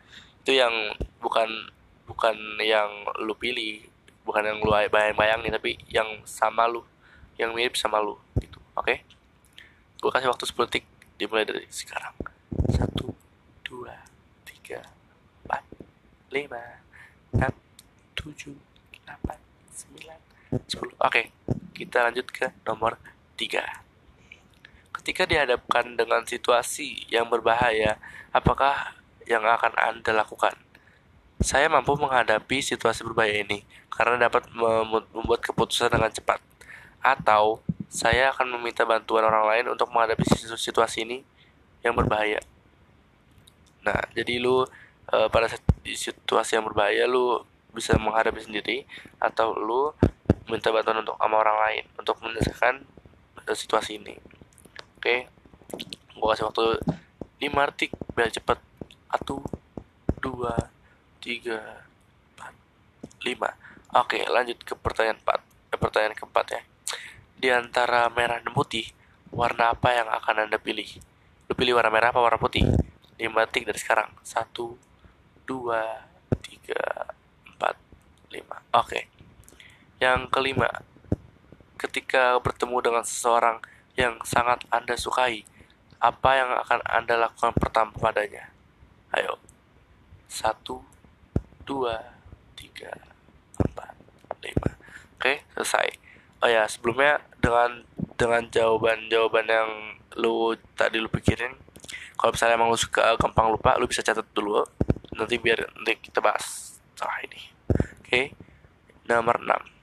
[0.41, 0.71] Itu yang
[1.21, 1.49] bukan
[2.07, 2.89] bukan yang
[3.23, 3.85] lu pilih,
[4.23, 6.83] bukan yang lu bayang nih, tapi yang sama lu,
[7.35, 8.59] yang mirip sama lu gitu.
[8.75, 8.85] Oke?
[8.85, 8.97] Okay?
[10.01, 10.85] Gue kasih waktu 10 detik
[11.21, 12.17] dimulai dari sekarang.
[12.73, 13.13] Satu,
[13.61, 13.93] dua,
[14.41, 14.81] tiga,
[15.45, 15.61] empat,
[16.33, 16.81] lima,
[17.37, 17.53] enam,
[18.17, 18.57] tujuh,
[18.97, 19.37] delapan,
[19.69, 20.19] sembilan,
[20.65, 20.97] sepuluh.
[21.05, 21.29] Oke,
[21.77, 22.97] kita lanjut ke nomor
[23.41, 25.01] 3.
[25.01, 27.97] Ketika dihadapkan dengan situasi yang berbahaya,
[28.29, 28.93] apakah
[29.25, 30.53] yang akan Anda lakukan?
[31.41, 36.37] Saya mampu menghadapi situasi berbahaya ini karena dapat membuat keputusan dengan cepat.
[37.01, 40.21] Atau saya akan meminta bantuan orang lain untuk menghadapi
[40.53, 41.25] situasi ini
[41.81, 42.37] yang berbahaya.
[43.81, 44.61] Nah, jadi lu
[45.09, 45.49] e, pada
[45.81, 47.41] situasi yang berbahaya lu
[47.73, 48.85] bisa menghadapi sendiri
[49.17, 49.89] atau lu
[50.45, 52.85] minta bantuan untuk sama orang lain untuk menyelesaikan
[53.55, 54.15] situasi ini.
[54.97, 55.19] Oke okay.
[56.11, 56.65] gue kasih waktu
[57.41, 58.59] 5 detik biar cepet.
[59.11, 59.43] Satu
[60.21, 60.55] dua
[61.19, 61.59] tiga
[62.33, 62.53] empat
[63.25, 63.49] lima.
[63.97, 65.39] Oke lanjut ke pertanyaan empat
[65.73, 66.61] eh, pertanyaan keempat ya.
[67.41, 68.87] Di antara merah dan putih
[69.33, 70.87] warna apa yang akan anda pilih?
[71.49, 72.63] Lu pilih warna merah apa warna putih?
[73.17, 74.09] 5 detik dari sekarang.
[74.21, 74.77] Satu
[75.43, 76.07] dua
[76.39, 76.79] tiga
[77.49, 77.75] empat
[78.31, 78.57] lima.
[78.77, 79.09] Oke.
[79.99, 80.69] Yang kelima
[81.81, 83.57] ketika bertemu dengan seseorang
[83.97, 85.41] yang sangat Anda sukai,
[85.97, 88.53] apa yang akan Anda lakukan pertama padanya?
[89.17, 89.41] Ayo.
[90.29, 90.85] Satu,
[91.65, 91.97] dua,
[92.53, 92.93] tiga,
[93.57, 93.97] empat,
[94.45, 94.71] lima.
[95.17, 95.89] Oke, selesai.
[96.45, 97.83] Oh ya, sebelumnya dengan
[98.15, 99.69] dengan jawaban-jawaban yang
[100.21, 101.57] lu tadi lu pikirin,
[102.15, 104.63] kalau misalnya emang lu suka gampang lupa, lu bisa catat dulu.
[105.17, 107.41] Nanti biar nanti kita bahas soal ini.
[107.99, 108.37] Oke.
[109.09, 109.80] Nomor 6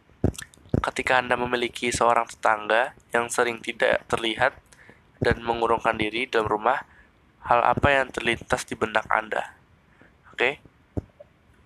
[0.70, 4.56] ketika Anda memiliki seorang tetangga yang sering tidak terlihat
[5.18, 6.84] dan mengurungkan diri dalam rumah,
[7.48, 9.56] hal apa yang terlintas di benak Anda?
[10.32, 10.54] Oke, okay?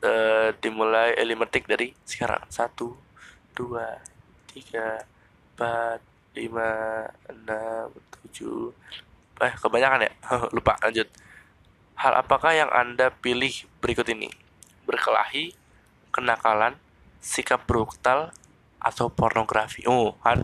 [0.07, 2.47] uh, dimulai elimetik dari sekarang.
[2.49, 2.97] Satu,
[3.53, 4.01] dua,
[4.49, 5.05] tiga,
[5.55, 6.01] empat,
[6.37, 6.71] lima,
[7.29, 8.73] enam, tujuh.
[9.43, 10.13] Eh, kebanyakan ya?
[10.57, 11.09] Lupa, lanjut.
[11.99, 13.53] Hal apakah yang Anda pilih
[13.85, 14.33] berikut ini?
[14.89, 15.55] Berkelahi,
[16.11, 16.75] kenakalan,
[17.23, 18.35] sikap brutal,
[18.83, 19.87] atau pornografi.
[19.87, 20.43] Oh kan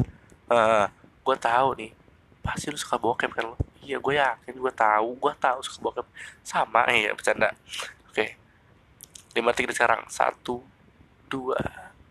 [0.48, 0.86] uh, eh,
[1.26, 1.90] gue tahu nih.
[2.38, 5.18] Pasti lu suka bokep kan lo iya gue yakin gue tahu.
[5.18, 6.06] Gue tahu suka bokep.
[6.46, 7.50] Sama ya bercanda.
[8.08, 8.14] Oke.
[8.14, 8.28] Okay.
[9.34, 10.06] lima tiga sekarang.
[10.06, 10.62] Satu
[11.26, 11.58] dua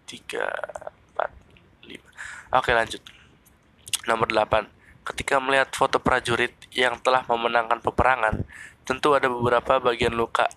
[0.04, 0.46] tiga
[1.16, 1.32] empat
[1.88, 2.10] lima.
[2.54, 3.02] Oke lanjut.
[4.06, 4.68] Nomor delapan.
[5.08, 8.44] Ketika melihat foto prajurit yang telah memenangkan peperangan
[8.84, 10.48] tentu ada beberapa bagian luka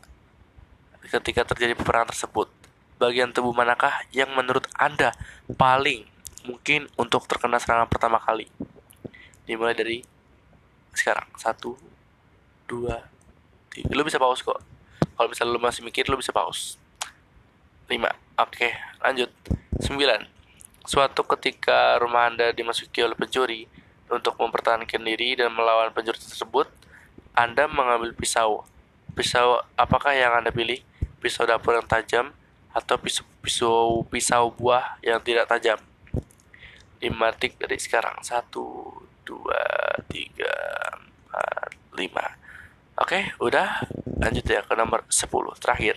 [1.06, 2.59] ketika terjadi peperangan tersebut?
[3.00, 5.16] Bagian tubuh manakah yang menurut Anda
[5.56, 6.04] paling
[6.44, 8.52] mungkin untuk terkena serangan pertama kali?
[9.48, 10.04] Dimulai dari
[10.92, 11.24] sekarang.
[11.40, 11.80] Satu,
[12.68, 13.08] dua,
[13.72, 13.88] tiga.
[13.96, 14.60] Lu bisa pause kok.
[15.16, 16.76] Kalau misalnya lu masih mikir, lu bisa pause.
[17.88, 18.12] Lima.
[18.36, 19.32] Oke, lanjut.
[19.80, 20.28] Sembilan.
[20.84, 23.64] Suatu ketika rumah Anda dimasuki oleh pencuri
[24.12, 26.68] untuk mempertahankan diri dan melawan pencuri tersebut,
[27.32, 28.68] Anda mengambil pisau
[29.10, 30.80] Pisau apakah yang Anda pilih?
[31.18, 32.32] Pisau dapur yang tajam
[32.70, 35.78] atau pisau pisau, pisau buah yang tidak tajam?
[37.00, 38.20] 5 detik dari sekarang.
[38.20, 40.44] 1 2 3
[41.32, 43.00] 4 5.
[43.00, 43.88] Oke, udah.
[44.20, 45.96] Lanjut ya ke nomor 10 terakhir.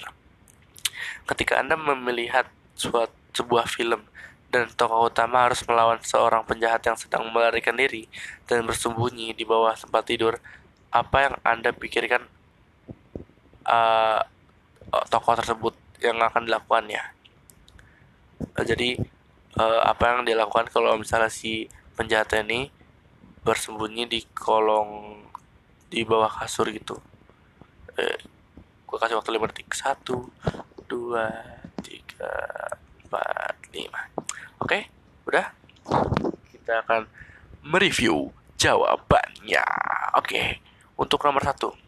[1.28, 2.48] Ketika Anda melihat
[2.80, 4.06] suatu sebuah film
[4.54, 8.06] dan tokoh utama harus melawan seorang penjahat yang sedang melarikan diri
[8.46, 10.38] dan bersembunyi di bawah tempat tidur,
[10.94, 12.22] apa yang Anda pikirkan
[13.66, 14.22] uh,
[15.10, 17.04] tokoh tersebut yang akan dilakukannya.
[18.60, 19.00] Uh, jadi
[19.56, 22.68] uh, apa yang dilakukan kalau misalnya si penjahat ini
[23.44, 25.24] bersembunyi di kolong
[25.88, 26.98] di bawah kasur gitu.
[27.94, 28.18] Eh,
[28.88, 30.26] gue kasih waktu lima detik satu,
[30.90, 31.30] dua,
[31.86, 32.34] tiga,
[33.06, 34.02] empat, lima.
[34.58, 34.90] Oke,
[35.30, 35.54] udah.
[36.50, 37.06] Kita akan
[37.62, 39.62] mereview jawabannya.
[40.18, 40.64] Oke,
[40.98, 41.84] untuk nomor satu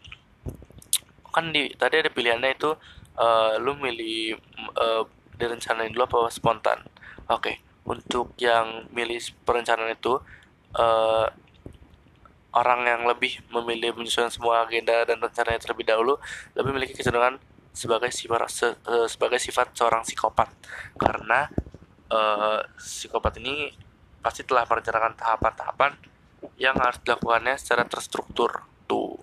[1.36, 2.72] kan di tadi ada pilihannya itu
[3.16, 4.36] uh, lu milih
[4.76, 5.04] uh,
[5.36, 6.80] direncanain dulu apa spontan
[7.28, 7.56] oke okay.
[7.84, 10.20] untuk yang milih perencanaan itu
[10.76, 11.26] uh,
[12.56, 16.16] orang yang lebih memilih menyusun semua agenda dan rencananya terlebih dahulu
[16.56, 17.36] lebih memiliki kecenderungan
[17.76, 20.48] sebagai sifat se, uh, sebagai sifat seorang psikopat
[20.96, 21.52] karena
[22.08, 23.76] uh, psikopat ini
[24.24, 25.92] pasti telah merencanakan tahapan-tahapan
[26.56, 29.20] yang harus dilakukannya secara terstruktur tuh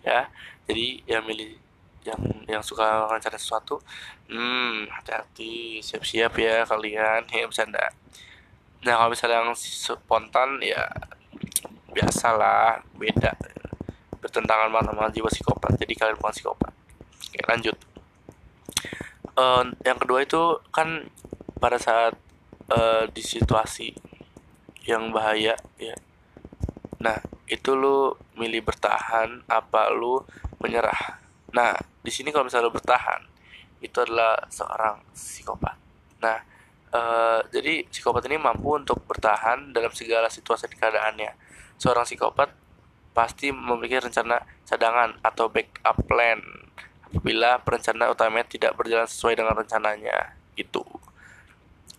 [0.00, 0.32] ya
[0.64, 1.65] jadi yang milih
[2.06, 3.82] yang yang suka rencana sesuatu
[4.30, 7.82] hmm hati-hati siap-siap ya kalian ya bercanda.
[8.86, 10.86] Nah kalau misalnya yang spontan ya
[11.90, 13.34] biasalah beda.
[14.22, 16.72] Bertentangan banget sama jiwa psikopat jadi kalian bukan psikopat.
[17.26, 17.76] Oke lanjut.
[19.36, 21.10] Uh, yang kedua itu kan
[21.60, 22.16] pada saat
[22.72, 23.92] uh, di situasi
[24.86, 25.96] yang bahaya ya.
[27.02, 30.22] Nah itu lu milih bertahan apa lu
[30.58, 31.22] menyerah.
[31.54, 33.18] Nah, di sini kalau misalnya lo bertahan,
[33.82, 35.74] itu adalah seorang psikopat.
[36.22, 36.38] Nah,
[36.94, 41.34] uh, jadi psikopat ini mampu untuk bertahan dalam segala situasi keadaannya.
[41.82, 42.54] Seorang psikopat
[43.10, 46.38] pasti memiliki rencana cadangan atau backup plan
[47.08, 50.38] apabila perencanaan utamanya tidak berjalan sesuai dengan rencananya.
[50.54, 50.86] Gitu.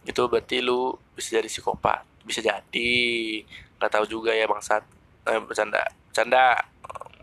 [0.08, 2.08] Itu berarti lu bisa jadi psikopat.
[2.24, 2.96] Bisa jadi.
[3.76, 4.88] Nggak tahu juga ya bangsat.
[5.28, 5.84] Eh, bercanda.
[6.10, 6.64] Bercanda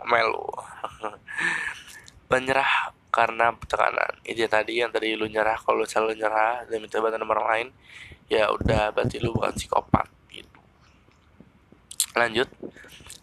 [0.05, 0.45] melu
[2.29, 4.19] menyerah karena tekanan.
[4.27, 7.69] Itu tadi yang tadi lu nyerah kalau lu selalu nyerah dan minta bantuan orang lain
[8.27, 10.59] ya udah berarti lu bukan psikopat gitu.
[12.19, 12.51] Lanjut.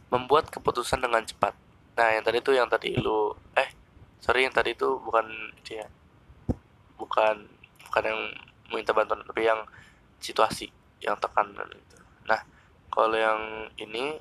[0.08, 1.56] Membuat keputusan dengan cepat.
[2.00, 3.68] Nah yang tadi tuh yang tadi lu eh
[4.24, 5.28] sorry yang tadi itu bukan
[5.60, 5.88] itu ya.
[6.96, 7.36] Bukan
[7.92, 8.22] bukan yang
[8.72, 9.60] minta bantuan tapi yang
[10.24, 10.72] situasi
[11.04, 11.98] yang tekanan itu.
[12.28, 12.40] Nah
[12.88, 14.16] kalau yang ini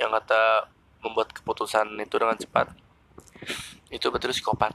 [0.00, 0.64] yang kata
[1.04, 2.72] membuat keputusan itu dengan cepat
[3.90, 4.72] itu betul psikopat.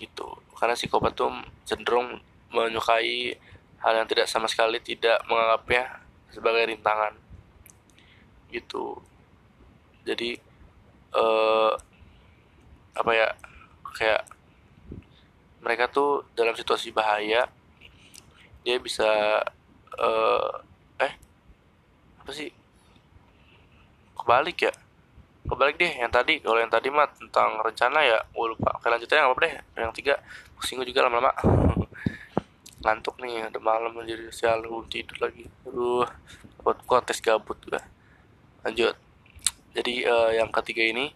[0.00, 1.30] Itu karena psikopat tuh
[1.68, 2.18] cenderung
[2.50, 3.36] menyukai
[3.84, 6.00] hal yang tidak sama sekali tidak menganggapnya
[6.32, 7.12] sebagai rintangan.
[8.48, 8.96] Gitu.
[10.08, 10.40] Jadi
[11.14, 11.72] eh,
[12.94, 13.28] apa ya
[13.94, 14.22] kayak
[15.60, 17.48] mereka tuh dalam situasi bahaya
[18.64, 19.44] dia bisa
[20.00, 20.52] eh,
[21.04, 21.14] eh
[22.24, 22.48] apa sih?
[24.16, 24.72] Kebalik ya
[25.44, 26.40] kebalik deh yang tadi.
[26.40, 28.74] Kalau yang tadi mah tentang rencana ya gue lupa.
[28.76, 29.52] Oke lanjut aja nggak apa deh.
[29.80, 30.14] Yang tiga
[30.56, 31.32] pusing juga lama-lama.
[32.84, 35.44] Ngantuk nih udah malam jadi sial tidur lagi.
[35.68, 36.08] Aduh
[36.64, 37.80] buat kontes gabut gue
[38.64, 38.96] lanjut.
[39.76, 41.12] Jadi uh, yang ketiga ini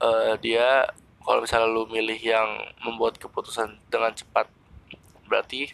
[0.00, 0.88] uh, dia
[1.22, 2.48] kalau misalnya lu milih yang
[2.82, 4.48] membuat keputusan dengan cepat
[5.28, 5.70] berarti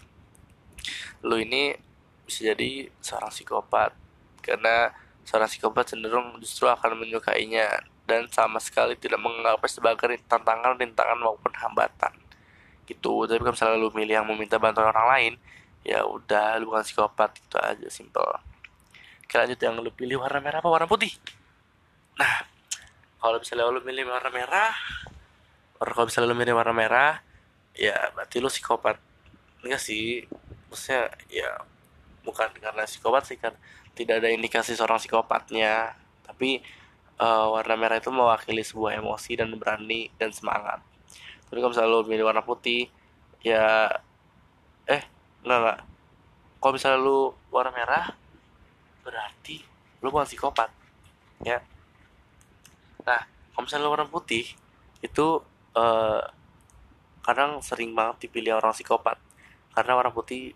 [1.25, 1.79] lu ini
[2.27, 3.95] bisa jadi seorang psikopat.
[4.43, 4.91] Karena
[5.29, 11.53] seorang psikopat cenderung justru akan menyukainya dan sama sekali tidak menganggapnya sebagai tantangan, rintangan maupun
[11.53, 12.17] hambatan.
[12.89, 13.29] Gitu.
[13.29, 15.33] Tapi kalau misalnya lu milih yang meminta bantuan orang lain,
[15.85, 18.25] ya udah lu bukan psikopat itu aja simple.
[19.21, 21.13] Oke lanjut yang lu pilih warna merah apa warna putih?
[22.17, 22.49] Nah,
[23.21, 24.73] kalau misalnya lu milih warna merah,
[25.77, 27.21] kalau misalnya lu milih warna merah,
[27.77, 28.97] ya berarti lu psikopat.
[29.61, 30.25] Enggak sih,
[30.73, 31.61] maksudnya ya
[32.25, 33.53] bukan karena psikopat sih kan
[33.99, 35.99] tidak ada indikasi seorang psikopatnya.
[36.23, 36.63] Tapi
[37.19, 40.79] uh, warna merah itu mewakili sebuah emosi dan berani dan semangat.
[41.51, 42.87] Tapi kalau misalnya lo milih warna putih
[43.43, 43.91] ya
[44.87, 45.03] eh
[45.43, 45.79] enggak enggak.
[46.59, 47.19] Kalau misalnya lu
[47.51, 48.07] warna merah
[49.03, 49.67] berarti
[50.05, 50.71] lu bukan psikopat
[51.43, 51.59] ya.
[53.03, 54.45] Nah kalau misalnya lu warna putih
[55.03, 55.27] itu
[55.75, 56.23] eh,
[57.25, 59.19] kadang sering banget dipilih orang psikopat.
[59.73, 60.53] Karena warna putih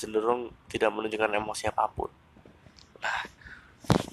[0.00, 2.08] cenderung tidak menunjukkan emosi apa pun
[3.02, 3.20] nah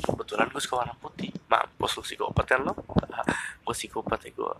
[0.04, 1.30] kebetulan gue suka warna putih.
[1.50, 2.74] Mampus lu psikopat kan lo?
[3.66, 4.54] Gue psikopat ya gue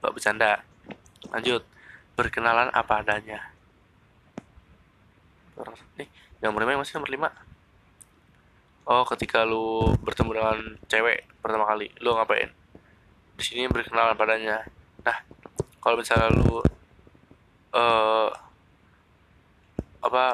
[0.00, 0.64] gak bercanda.
[1.32, 1.62] Lanjut.
[2.16, 3.52] Berkenalan apa adanya?
[6.00, 6.08] Nih
[6.40, 7.30] nomor lima masih nomor lima.
[8.88, 10.58] Oh ketika lu bertemu dengan
[10.88, 12.48] cewek pertama kali lu ngapain?
[13.36, 14.64] Di sini berkenalan padanya
[15.06, 15.22] nah
[15.78, 16.58] kalau misalnya lu
[17.76, 18.30] eh
[20.02, 20.24] apa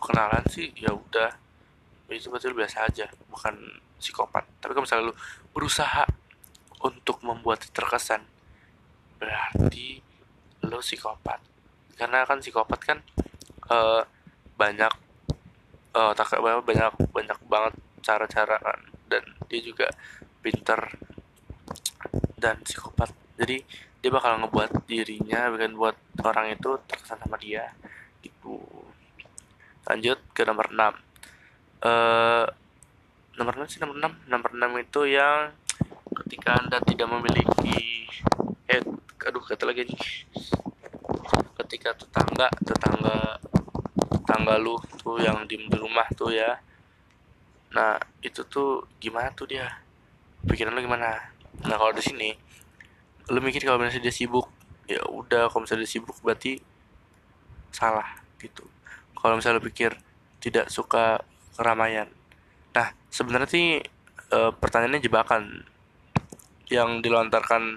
[0.00, 1.41] kenalan sih ya udah
[2.12, 3.54] itu betul biasa aja bukan
[4.02, 4.44] psikopat.
[4.58, 5.14] Tapi kalau misalnya lu
[5.54, 6.04] berusaha
[6.82, 8.26] untuk membuat terkesan
[9.22, 10.02] berarti
[10.66, 11.38] lu psikopat.
[11.94, 12.98] Karena kan psikopat kan
[13.70, 14.02] eh,
[14.58, 14.92] banyak
[15.92, 18.80] eh tak banyak banyak banget cara-cara kan.
[19.06, 19.86] Dan dia juga
[20.42, 20.80] pinter
[22.40, 23.14] dan psikopat.
[23.38, 23.62] Jadi
[24.02, 25.94] dia bakal ngebuat dirinya bikin buat
[26.26, 27.70] orang itu terkesan sama dia
[28.18, 28.58] gitu.
[29.86, 31.11] Lanjut ke nomor 6
[31.82, 32.46] eh
[33.38, 35.50] nomor 6 sih nomor 6 nomor 6 itu yang
[36.22, 38.06] ketika anda tidak memiliki
[38.70, 38.82] eh
[39.26, 40.02] aduh kata lagi nih
[41.62, 43.40] ketika tetangga tetangga
[44.22, 46.60] tetangga lu tuh yang di, di rumah tuh ya.
[47.74, 49.68] Nah itu tuh gimana tuh dia?
[50.46, 51.32] Pikiran lu gimana?
[51.66, 52.30] Nah kalau di sini
[53.30, 54.50] lu mikir kalau misalnya dia sibuk
[54.90, 56.60] ya udah kalau misalnya dia sibuk berarti
[57.74, 58.64] salah gitu.
[59.16, 59.96] Kalau misalnya lu pikir
[60.42, 61.22] tidak suka
[61.56, 62.08] keramaian.
[62.72, 63.66] Nah sebenarnya sih
[64.32, 65.64] e, pertanyaannya jebakan
[66.72, 67.76] yang dilontarkan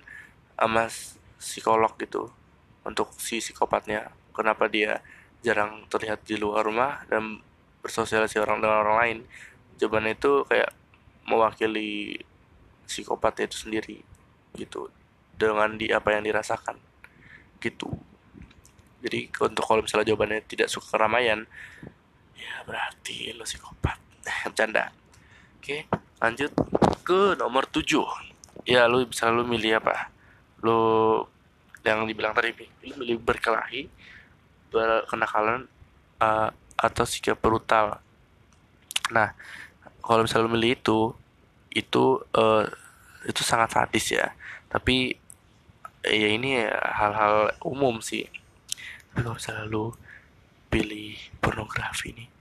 [0.56, 0.88] sama
[1.36, 2.32] psikolog gitu
[2.88, 4.12] untuk si psikopatnya.
[4.32, 5.00] Kenapa dia
[5.44, 7.40] jarang terlihat di luar rumah dan
[7.84, 9.18] bersosialisasi orang dengan orang lain?
[9.80, 10.72] Jawabannya itu kayak
[11.28, 12.20] mewakili
[12.86, 13.98] psikopat itu sendiri
[14.56, 14.88] gitu
[15.36, 16.80] dengan di apa yang dirasakan
[17.60, 17.92] gitu.
[19.04, 21.46] Jadi untuk kalau misalnya jawabannya tidak suka keramaian
[22.46, 23.98] ya berarti lo psikopat.
[24.46, 24.94] Bercanda.
[25.58, 25.90] Oke
[26.22, 26.52] lanjut
[27.06, 27.86] ke nomor 7
[28.66, 30.10] ya lu bisa lu milih apa?
[30.62, 30.80] Lu
[31.86, 32.54] yang dibilang tadi
[32.86, 33.90] lu milih berkelahi
[34.74, 35.70] berkenakalan
[36.22, 38.02] uh, atau sikap brutal.
[39.14, 39.34] Nah
[40.02, 41.00] kalau misalnya lu milih itu
[41.74, 42.04] itu
[42.34, 42.66] uh,
[43.26, 44.34] itu sangat sadis ya.
[44.70, 45.14] Tapi
[46.06, 48.26] ya ini hal-hal umum sih.
[49.14, 49.86] Tapi kalau misalnya lu
[50.70, 52.35] pilih pornografi nih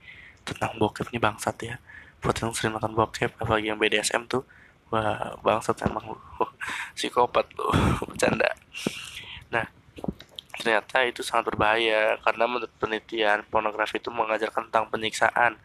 [0.45, 1.75] tentang bokep nih bangsat ya.
[2.21, 4.45] Buat yang sering nonton bokep apalagi yang BDSM tuh.
[4.93, 6.17] Wah bangsat emang lu
[6.97, 7.65] psikopat lu
[8.09, 8.53] bercanda.
[9.49, 9.65] Nah
[10.55, 15.59] ternyata itu sangat berbahaya karena menurut penelitian pornografi itu mengajarkan tentang penyiksaan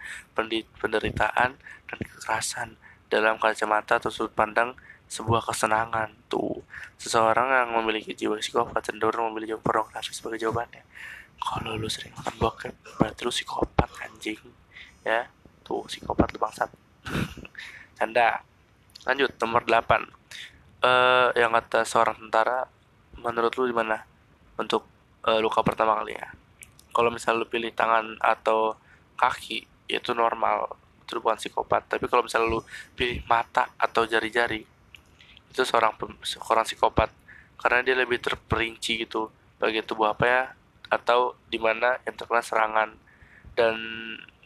[0.80, 2.68] penderitaan dan kekerasan
[3.06, 4.74] dalam kacamata atau sudut pandang
[5.06, 6.16] sebuah kesenangan.
[6.32, 6.64] Tuh
[6.96, 10.82] seseorang yang memiliki jiwa psikopat cenderung jawaban pornografi sebagai jawabannya.
[11.40, 14.59] Kalau lu sering nonton bokep berarti lu psikopat anjing
[15.06, 15.28] ya.
[15.62, 16.70] Tuh psikopat lu bangsat.
[17.98, 18.42] Canda.
[19.08, 20.20] Lanjut nomor 8
[20.80, 22.64] eh yang kata seorang tentara
[23.20, 24.00] menurut lu gimana
[24.56, 24.88] untuk
[25.28, 26.28] uh, luka pertama kali ya?
[26.90, 28.76] Kalau misal lu pilih tangan atau
[29.16, 30.76] kaki itu normal.
[31.04, 31.96] Itu bukan psikopat.
[31.96, 32.60] Tapi kalau misalnya lu
[32.96, 34.62] pilih mata atau jari-jari
[35.50, 37.10] itu seorang seorang psikopat.
[37.60, 39.28] Karena dia lebih terperinci gitu
[39.60, 40.42] bagian tubuh apa ya
[40.88, 42.90] atau di mana yang terkena serangan.
[43.54, 43.76] Dan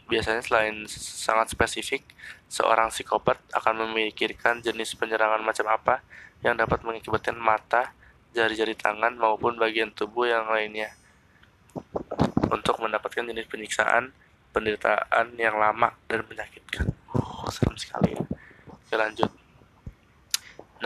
[0.05, 2.05] biasanya selain sangat spesifik
[2.45, 6.05] seorang psikopat akan memikirkan jenis penyerangan macam apa
[6.45, 7.93] yang dapat mengakibatkan mata
[8.37, 10.93] jari-jari tangan maupun bagian tubuh yang lainnya
[12.53, 14.13] untuk mendapatkan jenis penyiksaan
[14.53, 16.87] penderitaan yang lama dan menyakitkan.
[17.11, 18.23] Oh, serem sekali ya.
[18.69, 19.45] Oke lanjut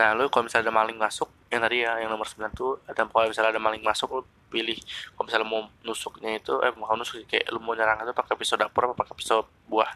[0.00, 3.04] nah lu kalau misalnya ada maling masuk yang tadi ya yang nomor 9 tuh ada
[3.04, 4.76] kalau misalnya ada maling masuk lu pilih
[5.14, 8.58] kalau misalnya mau nusuknya itu eh mau nusuk kayak lu mau nyerang itu pakai pisau
[8.58, 9.90] dapur apa pakai pisau buah.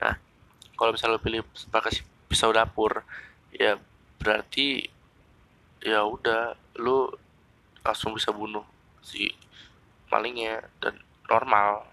[0.00, 0.16] Nah
[0.74, 3.04] kalau misalnya lu pilih pakai pisau dapur
[3.52, 3.76] ya
[4.16, 4.88] berarti
[5.84, 7.12] ya udah lu
[7.84, 8.64] langsung bisa bunuh
[9.04, 9.30] si
[10.10, 10.96] malingnya dan
[11.28, 11.86] normal.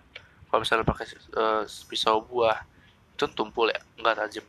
[0.50, 1.06] Kalau misalnya pakai
[1.36, 2.64] uh, pisau buah
[3.14, 4.46] itu tumpul ya nggak tajam.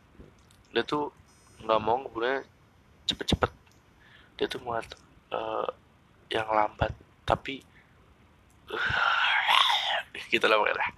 [0.72, 1.12] Dia tuh
[1.60, 2.46] nggak mau ngebunuhnya
[3.04, 3.50] cepet-cepet.
[4.40, 4.88] Dia tuh muat
[5.34, 5.68] uh,
[6.32, 7.60] yang lambat tapi
[10.32, 10.88] gitu lah pokoknya.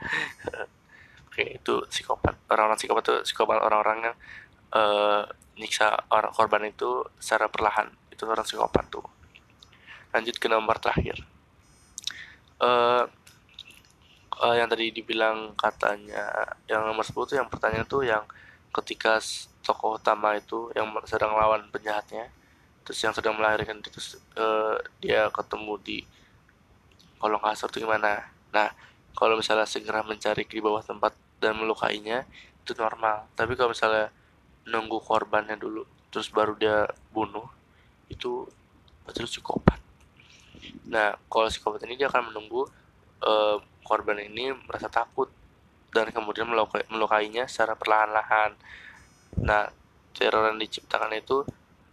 [1.31, 2.35] Oke itu psikopat.
[2.51, 4.17] Orang-orang psikopat tuh psikopat orang-orang yang
[4.75, 5.23] uh,
[5.57, 7.91] nyiksa orang korban itu secara perlahan.
[8.13, 9.07] Itu orang psikopat tuh.
[10.15, 11.21] Lanjut ke nomor terakhir.
[12.57, 13.05] Uh,
[14.41, 18.25] uh, yang tadi dibilang katanya yang nomor 10 tuh yang pertanyaan tuh yang
[18.73, 19.21] ketika
[19.65, 22.29] tokoh utama itu yang sedang melawan penjahatnya
[22.87, 23.99] terus yang sedang melahirkan itu
[24.39, 25.99] uh, dia ketemu di
[27.17, 28.29] kolong kasur itu gimana?
[28.53, 28.69] Nah
[29.17, 32.29] kalau misalnya segera mencari di bawah tempat dan melukainya
[32.63, 33.29] itu normal.
[33.33, 34.13] Tapi kalau misalnya
[34.67, 37.47] nunggu korbannya dulu terus baru dia bunuh
[38.09, 38.45] itu
[39.05, 39.79] betul psikopat.
[40.91, 42.67] Nah kalau psikopat ini dia akan menunggu
[43.25, 43.57] uh,
[43.87, 45.31] korban ini merasa takut
[45.95, 48.53] dan kemudian melukai, melukainya secara perlahan-lahan.
[49.41, 49.71] Nah
[50.17, 51.45] teror yang diciptakan itu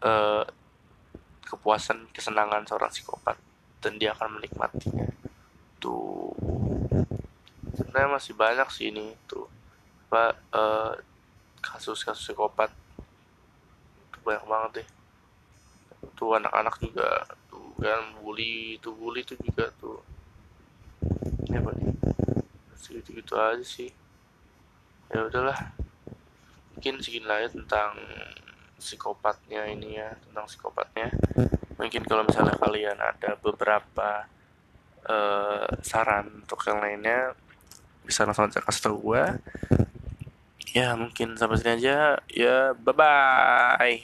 [0.04, 0.44] uh,
[1.44, 3.53] kepuasan kesenangan seorang psikopat
[3.84, 5.12] dan dia akan menikmatinya
[5.84, 6.32] tuh.
[7.76, 9.52] Sebenarnya masih banyak sih ini tuh.
[10.08, 10.94] Apa uh,
[11.60, 12.72] kasus-kasus psikopat.
[14.08, 14.88] Itu banyak banget deh.
[16.16, 20.00] Tuh anak-anak juga tuh kan bully itu bully itu juga tuh.
[21.52, 21.92] Ya apa nih
[22.80, 23.92] segitu gitu aja sih.
[25.12, 25.76] Ya udahlah.
[26.74, 28.00] Mungkin segini lah ya tentang
[28.84, 31.08] psikopatnya ini ya tentang psikopatnya
[31.84, 34.24] mungkin kalau misalnya kalian ada beberapa
[35.04, 37.36] uh, saran untuk yang lainnya
[38.08, 39.24] bisa langsung aja kasih tau gue
[40.74, 42.18] ya mungkin sampai sini aja.
[42.32, 44.04] Ya bye bye